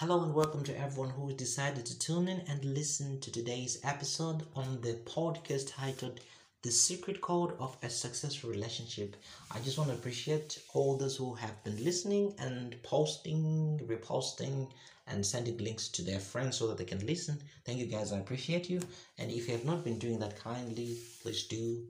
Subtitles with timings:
[0.00, 4.44] Hello and welcome to everyone who decided to tune in and listen to today's episode
[4.54, 6.20] on the podcast titled
[6.62, 9.16] The Secret Code of a Successful Relationship.
[9.50, 14.70] I just want to appreciate all those who have been listening and posting, reposting,
[15.08, 17.42] and sending links to their friends so that they can listen.
[17.64, 18.80] Thank you guys, I appreciate you.
[19.18, 21.84] And if you have not been doing that kindly, please do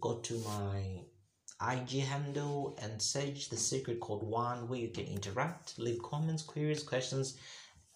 [0.00, 1.00] go to my
[1.60, 6.82] IG handle and search the secret code one where you can interact, leave comments, queries,
[6.82, 7.38] questions,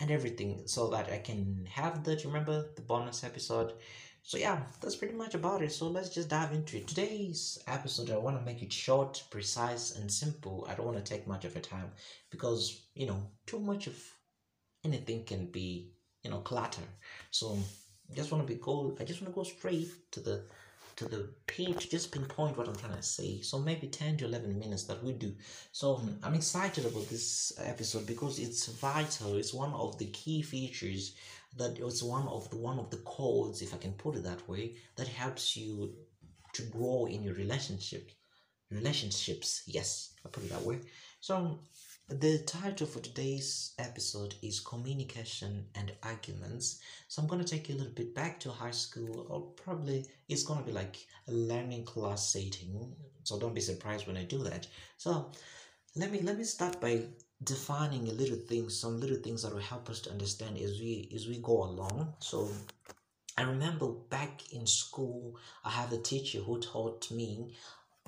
[0.01, 2.25] and everything so that I can have that.
[2.25, 3.75] Remember the bonus episode.
[4.23, 5.73] So yeah, that's pretty much about it.
[5.73, 6.87] So let's just dive into it.
[6.87, 10.67] Today's episode, I want to make it short, precise, and simple.
[10.69, 11.93] I don't want to take much of your time
[12.31, 13.97] because you know too much of
[14.85, 16.83] anything can be you know clutter.
[17.31, 17.59] So
[18.11, 18.97] I just want to be go.
[18.99, 20.45] I just want to go straight to the
[20.97, 23.41] to the page just pinpoint what i'm trying to say.
[23.41, 25.35] So maybe 10 to 11 minutes that we do.
[25.73, 29.37] So um, i'm excited about this episode because it's vital.
[29.37, 31.15] It's one of the key features
[31.57, 34.49] that it's one of the one of the codes if i can put it that
[34.49, 35.95] way that helps you
[36.53, 38.11] to grow in your relationship
[38.75, 40.79] relationships yes i put it that way
[41.21, 41.59] so
[42.11, 46.81] the title for today's episode is Communication and Arguments.
[47.09, 50.05] So I'm going to take you a little bit back to high school, or probably
[50.29, 52.95] it's going to be like a learning class setting.
[53.23, 54.67] So don't be surprised when I do that.
[54.99, 55.33] So
[55.97, 57.05] let me let me start by
[57.43, 61.11] defining a little things, some little things that will help us to understand as we
[61.15, 62.13] as we go along.
[62.19, 62.51] So
[63.39, 67.55] I remember back in school, I have a teacher who taught me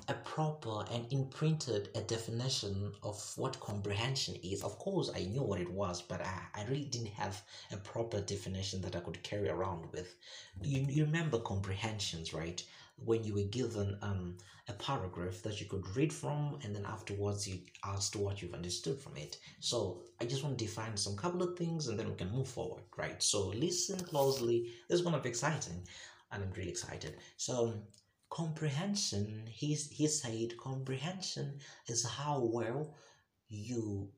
[0.09, 4.61] a proper and imprinted a definition of what comprehension is.
[4.63, 8.21] Of course, I knew what it was, but I, I really didn't have a proper
[8.21, 10.15] definition that I could carry around with.
[10.61, 12.63] You, you remember comprehensions, right?
[13.03, 14.37] When you were given um,
[14.69, 18.99] a paragraph that you could read from, and then afterwards you asked what you've understood
[18.99, 19.37] from it.
[19.59, 22.47] So I just want to define some couple of things, and then we can move
[22.47, 23.21] forward, right?
[23.21, 24.71] So listen closely.
[24.87, 25.83] This is going be exciting,
[26.31, 27.17] and I'm really excited.
[27.35, 27.73] So
[28.29, 32.95] comprehension he, he said comprehension is how well
[33.49, 34.09] you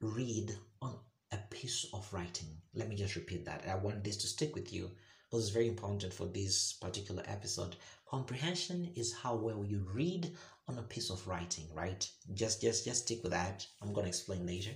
[0.00, 0.98] read on
[1.32, 2.48] a piece of writing.
[2.74, 3.66] Let me just repeat that.
[3.68, 4.90] I want this to stick with you.
[5.28, 7.74] Because it's very important for this particular episode.
[8.08, 10.32] Comprehension is how well you read
[10.68, 12.08] on a piece of writing right?
[12.34, 13.66] Just just just stick with that.
[13.82, 14.70] I'm going to explain later.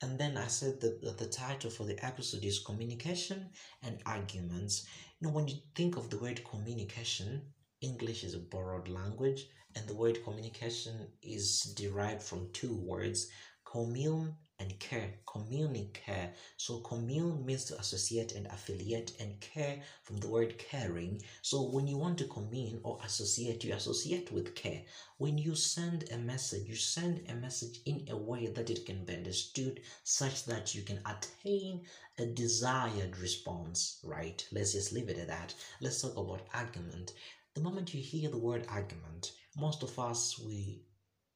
[0.00, 3.50] And then i said that the, the title for the episode is communication
[3.82, 4.86] and arguments.
[5.18, 7.42] You know when you think of the word communication
[7.80, 9.46] English is a borrowed language,
[9.76, 13.28] and the word communication is derived from two words,
[13.64, 15.14] commune and care.
[15.26, 16.30] Communicare.
[16.56, 21.22] So commune means to associate and affiliate, and care from the word caring.
[21.42, 24.82] So when you want to commune or associate, you associate with care.
[25.18, 29.04] When you send a message, you send a message in a way that it can
[29.04, 31.82] be understood such that you can attain
[32.18, 34.44] a desired response, right?
[34.50, 35.54] Let's just leave it at that.
[35.80, 37.12] Let's talk about argument
[37.58, 40.84] the moment you hear the word argument, most of us we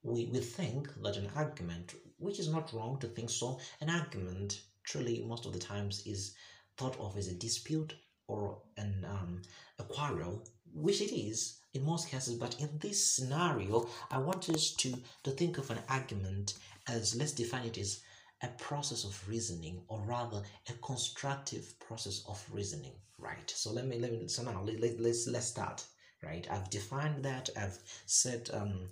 [0.04, 4.62] we, we think that an argument, which is not wrong to think so, an argument
[4.84, 6.36] truly most of the times is
[6.76, 7.94] thought of as a dispute
[8.28, 9.42] or an um,
[9.80, 12.36] a quarrel, which it is in most cases.
[12.36, 14.94] But in this scenario, I want us to
[15.24, 16.54] to think of an argument
[16.86, 18.00] as let's define it as
[18.42, 22.94] a process of reasoning, or rather a constructive process of reasoning.
[23.18, 23.50] Right.
[23.50, 25.84] So let me let me so now let, let, let's let's start
[26.22, 26.46] right?
[26.50, 28.88] I've defined that i've set um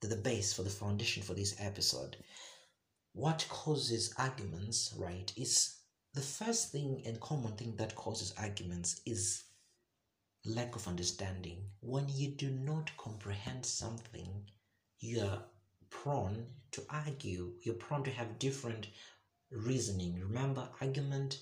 [0.00, 2.16] the, the base for the foundation for this episode.
[3.12, 5.76] What causes arguments right is
[6.14, 9.44] the first thing and common thing that causes arguments is
[10.44, 11.70] lack of understanding.
[11.80, 14.46] When you do not comprehend something
[15.00, 15.42] you're
[15.88, 17.52] prone to argue.
[17.62, 18.88] You're prone to have different
[19.50, 20.20] reasoning.
[20.20, 21.40] Remember argument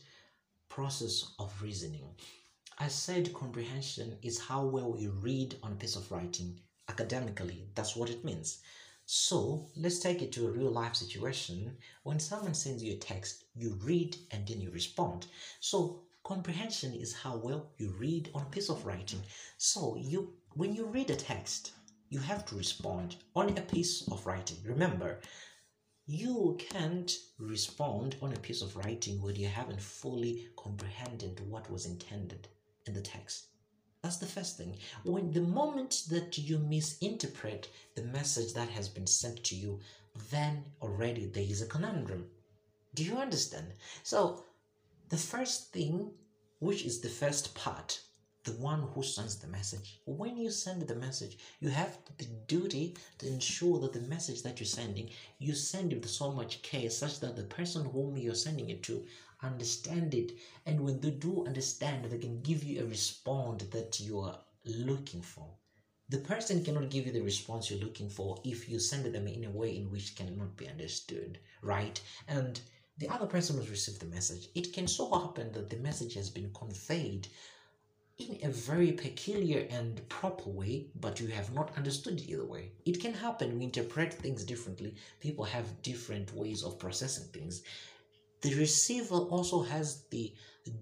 [0.69, 2.15] process of reasoning
[2.81, 7.67] I said comprehension is how well you read on a piece of writing academically.
[7.75, 8.63] That's what it means.
[9.05, 11.77] So let's take it to a real life situation.
[12.05, 15.27] When someone sends you a text, you read and then you respond.
[15.59, 19.23] So comprehension is how well you read on a piece of writing.
[19.57, 21.73] So you when you read a text,
[22.11, 24.59] you have to respond on a piece of writing.
[24.65, 25.19] Remember,
[26.07, 31.85] you can't respond on a piece of writing when you haven't fully comprehended what was
[31.85, 32.47] intended
[32.89, 33.49] in the text.
[34.03, 34.79] That's the first thing.
[35.05, 39.81] When the moment that you misinterpret the message that has been sent to you,
[40.31, 42.27] then already there is a conundrum.
[42.95, 43.75] Do you understand?
[44.03, 44.45] So,
[45.09, 46.11] the first thing,
[46.59, 48.01] which is the first part,
[48.45, 50.01] the one who sends the message.
[50.07, 54.59] When you send the message, you have the duty to ensure that the message that
[54.59, 58.35] you're sending, you send it with so much care such that the person whom you're
[58.35, 59.05] sending it to
[59.43, 60.33] understand it.
[60.67, 65.23] And when they do understand, they can give you a response that you are looking
[65.23, 65.49] for.
[66.11, 69.45] The person cannot give you the response you're looking for if you send them in
[69.45, 72.01] a way in which cannot be understood, right?
[72.27, 72.59] And
[72.97, 76.31] the other person who's received the message, it can so happen that the message has
[76.31, 77.29] been conveyed
[78.19, 82.73] in a very peculiar and proper way, but you have not understood it either way.
[82.85, 83.59] It can happen.
[83.59, 84.97] We interpret things differently.
[85.21, 87.63] People have different ways of processing things.
[88.41, 90.33] The receiver also has the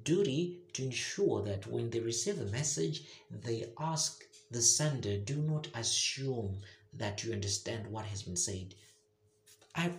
[0.05, 5.69] duty to ensure that when they receive a message, they ask the sender, do not
[5.75, 6.58] assume
[6.93, 8.75] that you understand what has been said.
[9.75, 9.93] I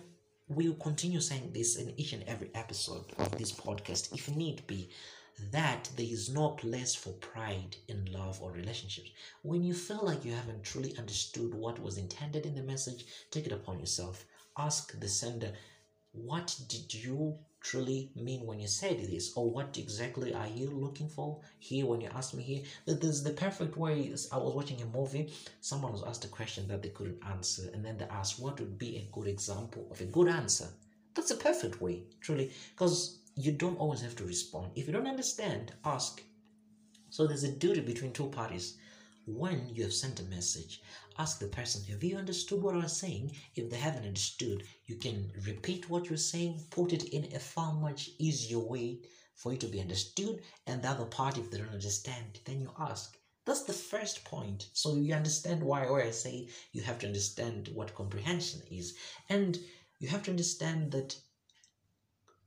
[0.48, 4.88] will continue saying this in each and every episode of this podcast if need be
[5.52, 9.10] that there is no place for pride in love or relationships.
[9.42, 13.46] When you feel like you haven't truly understood what was intended in the message, take
[13.46, 14.24] it upon yourself.
[14.56, 15.52] Ask the sender,
[16.12, 19.32] what did you truly mean when you said this?
[19.36, 22.62] Or what exactly are you looking for here when you ask me here?
[22.86, 24.14] That is the perfect way.
[24.32, 27.84] I was watching a movie, someone was asked a question that they couldn't answer, and
[27.84, 30.68] then they asked, what would be a good example of a good answer?
[31.14, 34.72] That's a perfect way, truly, because you don't always have to respond.
[34.76, 36.22] If you don't understand, ask.
[37.10, 38.76] So there's a duty between two parties.
[39.30, 40.80] When you have sent a message,
[41.18, 43.36] ask the person, Have you understood what I was saying?
[43.54, 47.74] If they haven't understood, you can repeat what you're saying, put it in a far
[47.74, 49.02] much easier way
[49.34, 50.42] for it to be understood.
[50.66, 53.18] And the other party, if they don't understand, then you ask.
[53.44, 54.70] That's the first point.
[54.72, 58.96] So you understand why, why I say you have to understand what comprehension is.
[59.28, 59.58] And
[59.98, 61.20] you have to understand that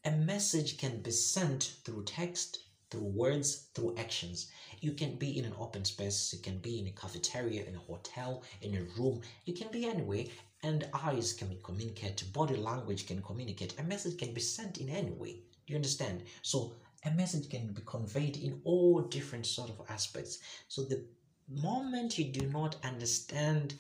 [0.04, 2.58] a message can be sent through text,
[2.92, 4.52] through words, through actions.
[4.82, 7.80] You can be in an open space, you can be in a cafeteria, in a
[7.80, 10.26] hotel, in a room, you can be anywhere,
[10.62, 13.80] and eyes can communicate, body language can communicate.
[13.80, 15.34] A message can be sent in any way.
[15.66, 16.24] Do you understand?
[16.42, 20.40] So a message can be conveyed in all different sort of aspects.
[20.68, 21.04] So the
[21.50, 23.74] moment you do not understand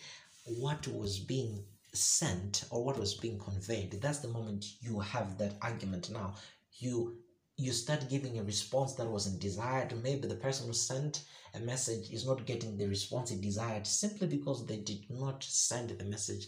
[0.45, 1.63] what was being
[1.93, 6.33] sent or what was being conveyed that's the moment you have that argument now
[6.79, 7.17] you
[7.61, 9.93] you start giving a response that wasn't desired.
[10.01, 11.23] Maybe the person who sent
[11.53, 15.89] a message is not getting the response he desired simply because they did not send
[15.91, 16.47] the message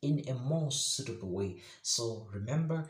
[0.00, 1.60] in a more suitable way.
[1.82, 2.88] So remember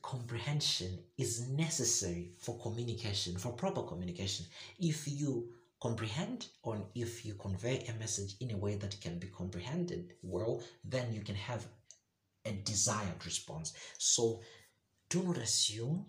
[0.00, 4.46] comprehension is necessary for communication for proper communication.
[4.78, 9.26] If you comprehend or if you convey a message in a way that can be
[9.26, 11.66] comprehended well then you can have
[12.46, 13.74] a desired response.
[13.98, 14.40] So
[15.10, 16.06] do not assume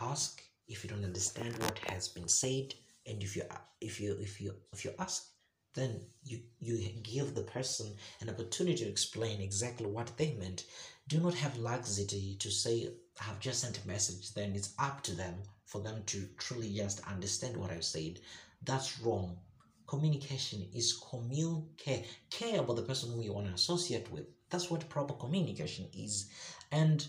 [0.00, 2.74] ask if you don't understand what has been said
[3.06, 3.42] and if you
[3.80, 5.26] if you if you if you ask
[5.74, 7.86] then you you give the person
[8.20, 10.64] an opportunity to explain exactly what they meant
[11.08, 12.88] do not have laxity to say
[13.20, 15.34] i have just sent a message then it's up to them
[15.66, 18.18] for them to truly just understand what i've said
[18.62, 19.38] that's wrong.
[19.86, 24.26] Communication is commune care care about the person who you want to associate with.
[24.50, 26.30] That's what proper communication is.
[26.70, 27.06] And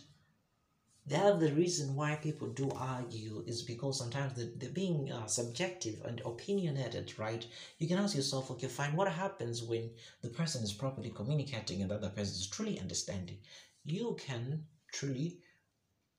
[1.07, 6.01] the other reason why people do argue is because sometimes they're, they're being uh, subjective
[6.05, 7.45] and opinionated, right?
[7.79, 9.89] You can ask yourself, okay, fine, what happens when
[10.21, 13.39] the person is properly communicating and the other person is truly understanding?
[13.83, 15.39] You can truly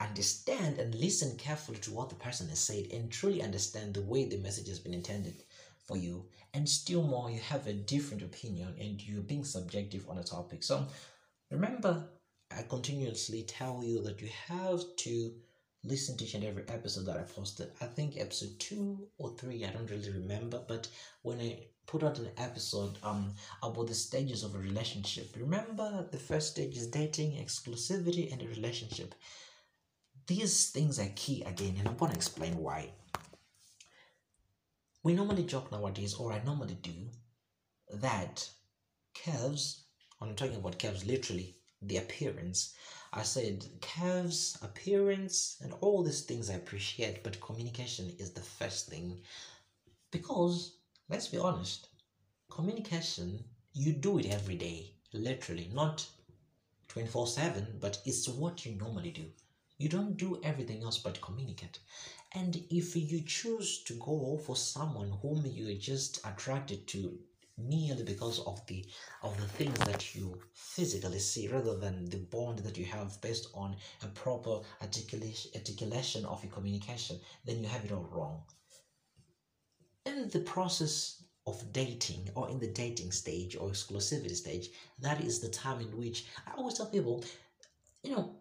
[0.00, 4.24] understand and listen carefully to what the person has said and truly understand the way
[4.24, 5.44] the message has been intended
[5.86, 10.18] for you and still more you have a different opinion and you're being subjective on
[10.18, 10.84] a topic so
[11.50, 12.04] remember
[12.58, 15.32] i continuously tell you that you have to
[15.84, 17.70] listen to each and every episode that i posted.
[17.80, 20.88] I think episode two or three i don't really remember but
[21.22, 25.34] when i put out an episode um about the stages of a relationship.
[25.36, 29.14] Remember the first stage is dating exclusivity and a relationship.
[30.26, 32.90] These things are key again, and I'm to explain why.
[35.02, 37.10] We normally joke nowadays, or I normally do,
[37.94, 38.48] that
[39.24, 39.84] curves,
[40.20, 42.74] I'm talking about curves literally, the appearance.
[43.12, 48.88] I said curves, appearance, and all these things I appreciate, but communication is the first
[48.88, 49.20] thing.
[50.10, 50.76] Because,
[51.08, 51.88] let's be honest,
[52.50, 56.06] communication, you do it every day, literally, not
[56.88, 59.24] 24 7, but it's what you normally do.
[59.78, 61.78] You don't do everything else but communicate.
[62.32, 67.18] And if you choose to go for someone whom you are just attracted to
[67.58, 68.84] merely because of the
[69.22, 73.48] of the things that you physically see rather than the bond that you have based
[73.54, 78.42] on a proper articulation articulation of your communication then you have it all wrong.
[80.06, 85.40] In the process of dating or in the dating stage or exclusivity stage, that is
[85.40, 87.24] the time in which I always tell people,
[88.02, 88.36] you know,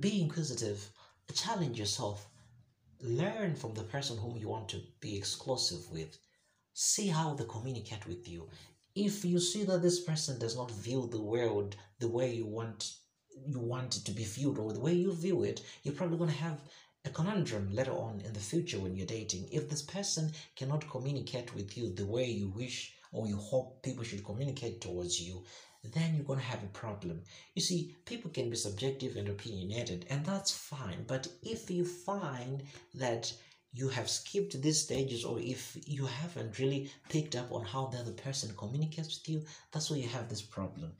[0.00, 0.90] be inquisitive,
[1.34, 2.28] challenge yourself,
[3.00, 6.18] learn from the person whom you want to be exclusive with,
[6.82, 8.48] see how they communicate with you.
[8.94, 12.94] If you see that this person does not view the world the way you want
[13.46, 16.30] you want it to be viewed or the way you view it, you're probably going
[16.30, 16.58] to have
[17.04, 19.46] a conundrum later on in the future when you're dating.
[19.52, 24.04] If this person cannot communicate with you the way you wish or you hope people
[24.04, 25.44] should communicate towards you,
[25.84, 27.22] then you're going to have a problem.
[27.54, 31.04] You see, people can be subjective and opinionated, and that's fine.
[31.06, 32.62] But if you find
[32.94, 33.32] that
[33.72, 37.98] you have skipped these stages, or if you haven't really picked up on how the
[37.98, 40.92] other person communicates with you, that's why you have this problem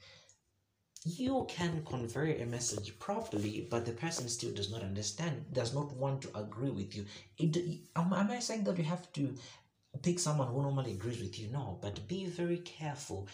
[1.04, 5.90] you can convey a message properly, but the person still does not understand, does not
[5.92, 7.06] want to agree with you.
[7.38, 7.56] It,
[7.96, 9.34] am, am I saying that you have to
[10.02, 11.48] pick someone who normally agrees with you?
[11.48, 13.28] No, but be very careful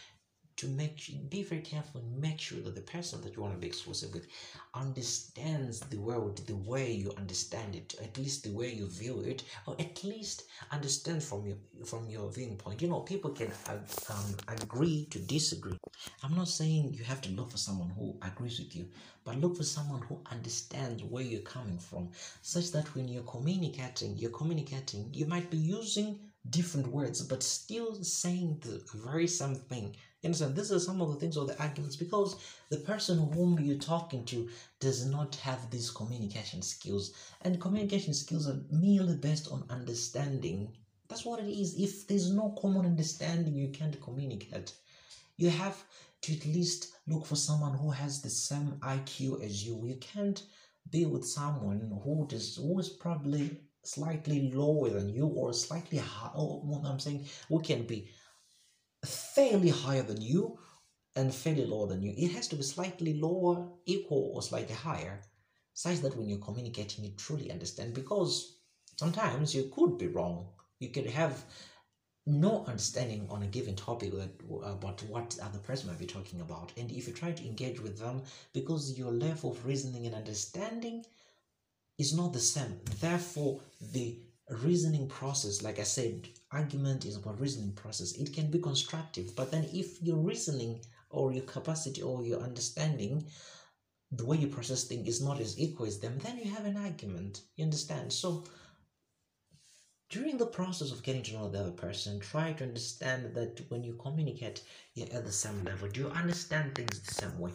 [0.57, 0.97] to make
[1.29, 4.13] be very careful and make sure that the person that you want to be exclusive
[4.15, 4.27] with
[4.75, 9.43] understands the world the way you understand it at least the way you view it
[9.67, 13.51] or at least understand from your from your viewing point you know people can
[14.11, 15.79] um, agree to disagree.
[16.23, 18.89] I'm not saying you have to look for someone who agrees with you
[19.25, 22.09] but look for someone who understands where you're coming from
[22.43, 26.19] such that when you're communicating you're communicating you might be using
[26.51, 29.95] different words but still saying the very same thing
[30.27, 30.55] understand?
[30.55, 32.37] These are some of the things or the arguments because
[32.69, 34.49] the person whom you're talking to
[34.81, 37.15] does not have these communication skills.
[37.43, 40.73] And communication skills are merely based on understanding.
[41.09, 41.81] That's what it is.
[41.81, 44.75] If there's no common understanding, you can't communicate.
[45.37, 45.83] You have
[46.23, 49.87] to at least look for someone who has the same IQ as you.
[49.87, 50.43] You can't
[50.91, 56.31] be with someone who does who is probably slightly lower than you or slightly high.
[56.35, 58.09] Oh, what I'm saying, who can be
[59.05, 60.59] fairly higher than you
[61.15, 62.15] and fairly lower than you.
[62.17, 65.23] It has to be slightly lower, equal, or slightly higher,
[65.75, 67.95] such that when you're communicating, you truly understand.
[67.95, 68.59] Because
[68.97, 70.49] sometimes you could be wrong.
[70.79, 71.45] You could have
[72.27, 76.73] no understanding on a given topic about what the other person might be talking about.
[76.77, 78.23] And if you try to engage with them,
[78.53, 81.05] because your level of reasoning and understanding
[81.99, 83.61] is not the same, therefore,
[83.93, 84.19] the
[84.51, 88.13] reasoning process, like I said, argument is about reasoning process.
[88.13, 93.25] It can be constructive but then if your reasoning or your capacity or your understanding
[94.13, 96.77] the way you process things is not as equal as them then you have an
[96.77, 97.43] argument.
[97.57, 98.13] You understand?
[98.13, 98.45] So
[100.11, 103.83] during the process of getting to know the other person try to understand that when
[103.83, 104.63] you communicate
[104.95, 105.89] you're at the same level.
[105.89, 107.51] Do you understand things the same way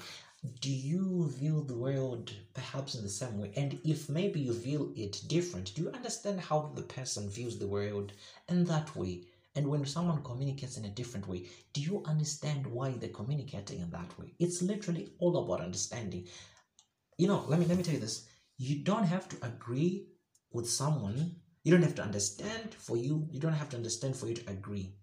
[0.60, 3.52] do you view the world perhaps in the same way?
[3.56, 7.68] And if maybe you view it different do you understand how the person views the
[7.68, 8.14] world
[8.50, 9.22] in that way?
[9.56, 13.92] And when someone communicates in a different way do you understand why they're communicating in
[13.92, 14.34] that way?
[14.40, 16.28] It's literally all about understanding.
[17.18, 18.26] You know let me let me tell you this.
[18.58, 20.08] You don't have to agree
[20.52, 21.36] with someone.
[21.64, 23.28] You don't have to understand for you.
[23.32, 24.96] You don't have to understand for you to agree.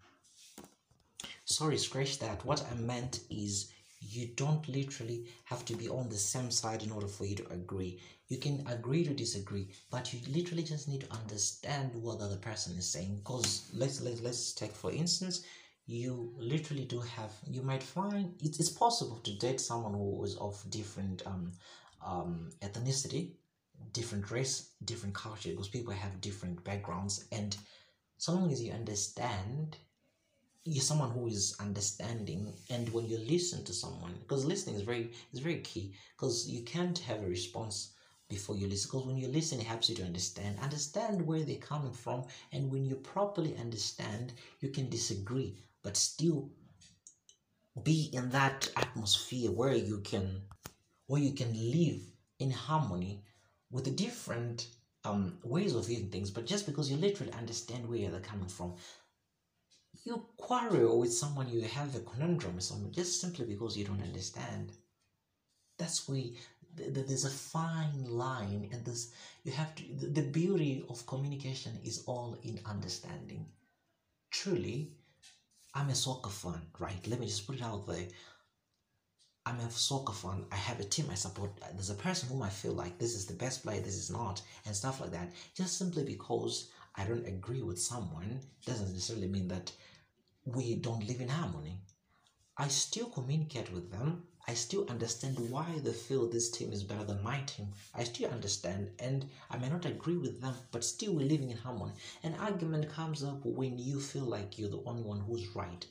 [1.45, 2.45] Sorry scratch that.
[2.45, 6.91] What i meant is you don't literally have to be on the same side in
[6.91, 8.01] order for you to agree.
[8.29, 12.37] You can agree to disagree, but you literally just need to understand what the other
[12.37, 13.17] person is saying.
[13.19, 15.43] Because let's let's let's take for instance,
[15.87, 20.63] you literally do have you might find it's, possible to date someone who is of
[20.71, 21.53] different um
[22.05, 23.33] um ethnicity,
[23.93, 27.57] different race, different culture, because people have different backgrounds, and
[28.19, 29.77] so long as you understand
[30.65, 35.11] you're someone who is understanding and when you listen to someone because listening is very
[35.33, 37.93] is very key because you can't have a response
[38.29, 41.57] before you listen because when you listen it helps you to understand understand where they're
[41.57, 46.51] coming from and when you properly understand you can disagree but still
[47.83, 50.43] be in that atmosphere where you can
[51.07, 52.01] where you can live
[52.39, 53.23] in harmony
[53.71, 54.69] with the different
[55.05, 58.75] um, ways of viewing things but just because you literally understand where they're coming from
[60.05, 64.03] you quarrel with someone, you have a conundrum with someone just simply because you don't
[64.03, 64.73] understand.
[65.79, 66.25] That's where
[66.75, 69.13] there's a fine line, and this
[69.45, 69.83] you have to.
[69.95, 73.47] The beauty of communication is all in understanding.
[74.31, 74.93] Truly,
[75.75, 77.07] I'm a soccer fan, right?
[77.07, 78.07] Let me just put it out there.
[79.47, 80.45] I'm a soccer fan.
[80.53, 81.51] I have a team I support.
[81.73, 84.43] There's a person whom I feel like this is the best player, this is not,
[84.67, 85.33] and stuff like that.
[85.55, 89.71] Just simply because I don't agree with someone doesn't necessarily mean that
[90.45, 91.81] we don't live in harmony.
[92.57, 94.25] I still communicate with them.
[94.49, 97.73] I still understand why they feel this team is better than my team.
[97.95, 101.59] I still understand, and I may not agree with them, but still we're living in
[101.59, 101.93] harmony.
[102.25, 105.87] An argument comes up when you feel like you're the only one who's right.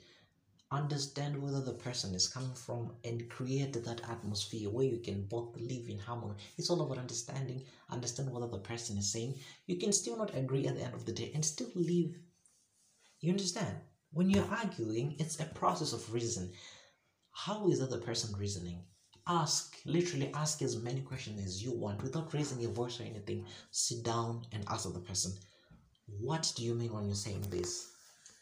[0.72, 5.56] Understand where the person is coming from and create that atmosphere where you can both
[5.56, 6.34] live in harmony.
[6.58, 9.36] It's all about understanding, understand what the person is saying.
[9.66, 12.16] You can still not agree at the end of the day and still live.
[13.22, 13.78] You understand?
[14.12, 16.52] When you're arguing, it's a process of reason
[17.38, 18.84] how is the other person reasoning?
[19.28, 23.46] Ask, literally ask as many questions as you want without raising your voice or anything.
[23.70, 25.34] Sit down and ask the person,
[26.08, 27.92] What do you mean when you're saying this?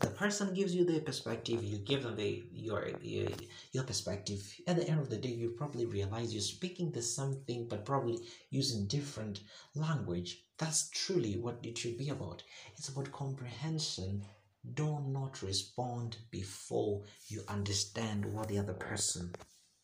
[0.01, 3.29] The person gives you their perspective, you give them the, your, your,
[3.71, 4.41] your perspective.
[4.67, 7.85] At the end of the day, you probably realize you're speaking the same thing but
[7.85, 9.41] probably using different
[9.73, 10.43] language.
[10.57, 12.43] That's truly what it should be about.
[12.77, 14.25] It's about comprehension
[14.73, 19.31] do not respond before you understand what the other person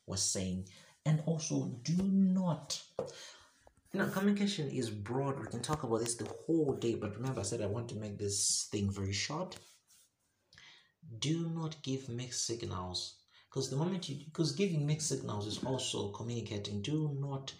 [0.08, 0.68] was saying.
[1.06, 2.82] And also, do not.
[3.94, 5.40] You know, communication is broad.
[5.40, 7.96] We can talk about this the whole day, but remember, I said I want to
[7.96, 9.58] make this thing very short.
[11.20, 13.16] Do not give mixed signals.
[13.50, 16.82] Because the moment you because giving mixed signals is also communicating.
[16.82, 17.54] Do not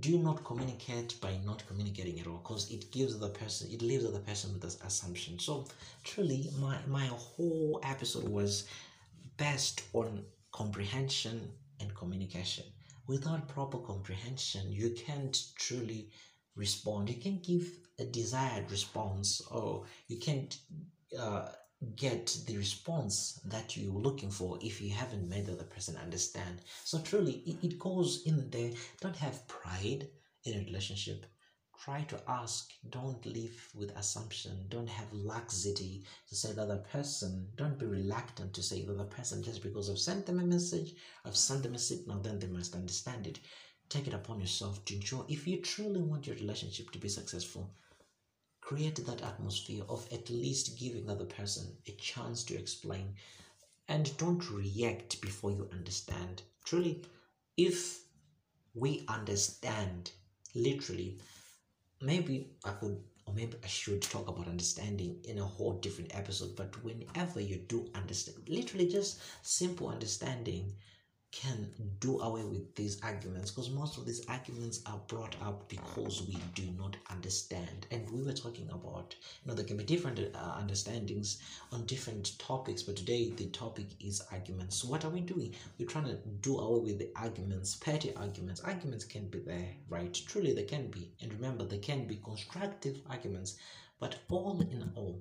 [0.00, 4.10] do not communicate by not communicating at all because it gives the person it leaves
[4.10, 5.38] the person with this assumption.
[5.38, 5.66] So
[6.04, 8.66] truly my my whole episode was
[9.36, 11.50] based on comprehension
[11.80, 12.64] and communication.
[13.06, 16.10] Without proper comprehension you can't truly
[16.54, 17.08] respond.
[17.08, 20.56] You can give a desired response or you can't
[21.18, 21.48] uh,
[21.96, 26.60] get the response that you're looking for if you haven't made the other person understand.
[26.84, 28.72] So truly, it, it goes in there.
[29.00, 30.08] Don't have pride
[30.44, 31.24] in a relationship.
[31.84, 32.72] Try to ask.
[32.90, 34.66] Don't live with assumption.
[34.68, 37.48] Don't have laxity to say the other person.
[37.54, 40.94] Don't be reluctant to say the other person just because I've sent them a message,
[41.24, 43.38] I've sent them a signal, then they must understand it.
[43.88, 47.72] Take it upon yourself to ensure if you truly want your relationship to be successful,
[48.68, 53.14] create that atmosphere of at least giving the other person a chance to explain
[53.88, 56.42] and don't react before you understand.
[56.66, 57.02] Truly
[57.56, 58.00] if
[58.74, 60.10] we understand
[60.54, 61.18] literally
[62.00, 66.54] maybe i could or maybe i should talk about understanding in a whole different episode
[66.56, 70.72] but whenever you do understand literally just simple understanding
[71.30, 71.68] can
[72.00, 76.36] do away with these arguments because most of these arguments are brought up because we
[76.54, 77.86] do not understand.
[77.90, 81.38] And we were talking about you know there can be different uh, understandings
[81.70, 84.76] on different topics but today the topic is arguments.
[84.76, 85.54] So what are we doing?
[85.78, 88.62] We're trying to do away with the arguments petty arguments.
[88.62, 90.18] Arguments can be there right?
[90.26, 91.10] Truly they can be.
[91.20, 93.56] And remember they can be constructive arguments
[94.00, 95.20] but all in all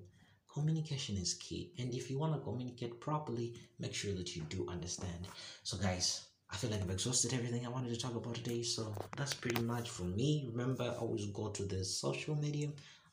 [0.58, 3.48] communication is key and if you want to communicate properly
[3.80, 5.22] make sure that you do understand
[5.64, 8.96] so guys I feel like I've exhausted everything I wanted to talk about today, so
[9.18, 10.48] that's pretty much for me.
[10.50, 12.70] Remember, always go to the social media.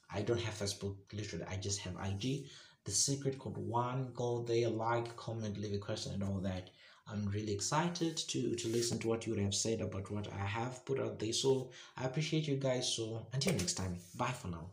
[0.09, 2.46] I don't have Facebook, literally, I just have IG.
[2.85, 6.70] The secret code one, go there, like, comment, leave a question, and all that.
[7.11, 10.85] I'm really excited to to listen to what you have said about what I have
[10.87, 11.33] put out there.
[11.33, 12.88] So I appreciate you guys.
[12.96, 14.70] So until next time, bye for now.